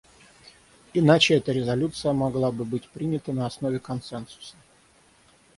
[0.95, 4.55] Иначе эта резолюция могла бы быть принята на основе консенсуса.